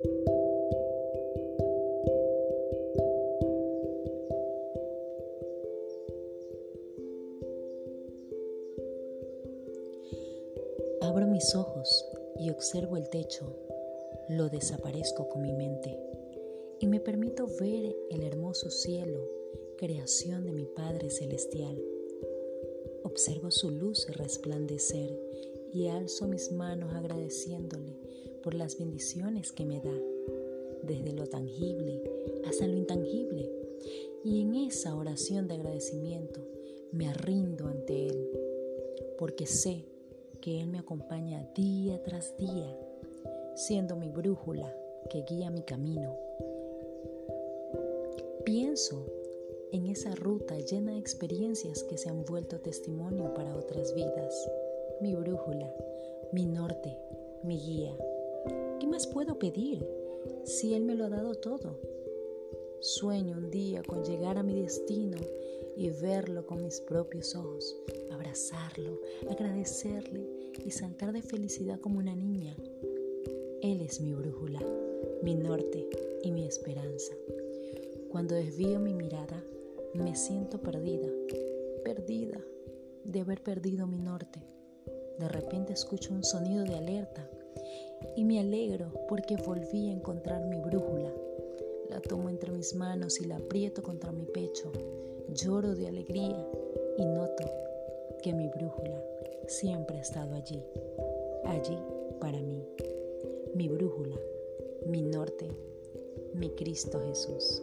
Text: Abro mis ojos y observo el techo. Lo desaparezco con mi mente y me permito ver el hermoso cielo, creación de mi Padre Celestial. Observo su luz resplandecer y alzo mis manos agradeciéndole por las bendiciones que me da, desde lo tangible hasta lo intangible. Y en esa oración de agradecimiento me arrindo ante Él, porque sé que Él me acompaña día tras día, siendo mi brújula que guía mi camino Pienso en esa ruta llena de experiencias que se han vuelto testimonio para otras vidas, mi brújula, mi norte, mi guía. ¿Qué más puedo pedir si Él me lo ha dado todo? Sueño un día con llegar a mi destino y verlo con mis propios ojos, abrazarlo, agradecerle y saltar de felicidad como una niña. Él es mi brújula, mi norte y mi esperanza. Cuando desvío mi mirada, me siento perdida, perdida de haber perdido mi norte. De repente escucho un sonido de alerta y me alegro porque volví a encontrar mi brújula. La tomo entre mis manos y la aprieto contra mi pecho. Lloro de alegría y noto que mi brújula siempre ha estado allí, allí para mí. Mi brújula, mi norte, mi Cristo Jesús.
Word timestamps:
Abro 0.00 0.12
mis 11.26 11.52
ojos 11.56 12.06
y 12.38 12.50
observo 12.50 12.96
el 12.96 13.08
techo. 13.08 13.52
Lo 14.28 14.48
desaparezco 14.48 15.28
con 15.28 15.42
mi 15.42 15.52
mente 15.52 15.98
y 16.78 16.86
me 16.86 17.00
permito 17.00 17.48
ver 17.60 17.96
el 18.10 18.22
hermoso 18.22 18.70
cielo, 18.70 19.28
creación 19.78 20.44
de 20.44 20.52
mi 20.52 20.66
Padre 20.66 21.10
Celestial. 21.10 21.76
Observo 23.02 23.50
su 23.50 23.72
luz 23.72 24.06
resplandecer 24.16 25.18
y 25.72 25.88
alzo 25.88 26.28
mis 26.28 26.52
manos 26.52 26.94
agradeciéndole 26.94 27.77
por 28.48 28.54
las 28.54 28.78
bendiciones 28.78 29.52
que 29.52 29.66
me 29.66 29.78
da, 29.78 29.92
desde 30.82 31.12
lo 31.12 31.26
tangible 31.26 32.02
hasta 32.46 32.66
lo 32.66 32.78
intangible. 32.78 33.52
Y 34.24 34.40
en 34.40 34.54
esa 34.54 34.96
oración 34.96 35.48
de 35.48 35.56
agradecimiento 35.56 36.40
me 36.90 37.08
arrindo 37.08 37.66
ante 37.66 38.06
Él, 38.06 38.30
porque 39.18 39.44
sé 39.44 39.84
que 40.40 40.62
Él 40.62 40.68
me 40.68 40.78
acompaña 40.78 41.46
día 41.54 42.02
tras 42.02 42.38
día, 42.38 42.74
siendo 43.54 43.96
mi 43.96 44.08
brújula 44.08 44.74
que 45.10 45.26
guía 45.28 45.50
mi 45.50 45.60
camino 45.60 46.16
Pienso 48.46 49.04
en 49.72 49.88
esa 49.88 50.14
ruta 50.14 50.58
llena 50.58 50.92
de 50.92 50.98
experiencias 50.98 51.82
que 51.82 51.98
se 51.98 52.08
han 52.08 52.24
vuelto 52.24 52.60
testimonio 52.60 53.34
para 53.34 53.54
otras 53.54 53.94
vidas, 53.94 54.50
mi 55.02 55.14
brújula, 55.14 55.70
mi 56.32 56.46
norte, 56.46 56.96
mi 57.42 57.58
guía. 57.58 57.94
¿Qué 58.78 58.86
más 58.86 59.06
puedo 59.06 59.38
pedir 59.38 59.86
si 60.44 60.74
Él 60.74 60.84
me 60.84 60.94
lo 60.94 61.06
ha 61.06 61.08
dado 61.08 61.34
todo? 61.34 61.80
Sueño 62.80 63.36
un 63.36 63.50
día 63.50 63.82
con 63.82 64.04
llegar 64.04 64.38
a 64.38 64.42
mi 64.42 64.60
destino 64.60 65.16
y 65.76 65.90
verlo 65.90 66.46
con 66.46 66.62
mis 66.62 66.80
propios 66.80 67.34
ojos, 67.34 67.76
abrazarlo, 68.10 69.00
agradecerle 69.28 70.28
y 70.64 70.70
saltar 70.70 71.12
de 71.12 71.22
felicidad 71.22 71.80
como 71.80 71.98
una 71.98 72.14
niña. 72.14 72.56
Él 73.62 73.80
es 73.80 74.00
mi 74.00 74.14
brújula, 74.14 74.60
mi 75.22 75.34
norte 75.34 75.88
y 76.22 76.30
mi 76.30 76.46
esperanza. 76.46 77.14
Cuando 78.10 78.34
desvío 78.34 78.78
mi 78.78 78.94
mirada, 78.94 79.42
me 79.94 80.14
siento 80.14 80.60
perdida, 80.60 81.08
perdida 81.84 82.40
de 83.04 83.20
haber 83.20 83.42
perdido 83.42 83.86
mi 83.86 83.98
norte. 83.98 84.40
De 85.18 85.28
repente 85.28 85.72
escucho 85.72 86.12
un 86.14 86.22
sonido 86.22 86.64
de 86.64 86.76
alerta 86.76 87.28
y 88.16 88.24
me 88.24 88.40
alegro 88.40 88.92
porque 89.08 89.36
volví 89.36 89.88
a 89.88 89.92
encontrar 89.92 90.44
mi 90.46 90.60
brújula. 90.60 91.12
La 91.88 92.00
tomo 92.00 92.28
entre 92.28 92.52
mis 92.52 92.74
manos 92.74 93.20
y 93.20 93.24
la 93.24 93.36
aprieto 93.36 93.82
contra 93.82 94.12
mi 94.12 94.24
pecho. 94.26 94.70
Lloro 95.32 95.74
de 95.74 95.88
alegría 95.88 96.46
y 96.96 97.04
noto 97.04 97.44
que 98.22 98.32
mi 98.32 98.48
brújula 98.48 99.02
siempre 99.46 99.98
ha 99.98 100.00
estado 100.00 100.34
allí, 100.34 100.62
allí 101.44 101.78
para 102.20 102.40
mí. 102.40 102.62
Mi 103.54 103.68
brújula, 103.68 104.16
mi 104.86 105.02
norte, 105.02 105.48
mi 106.34 106.50
Cristo 106.50 107.00
Jesús. 107.00 107.62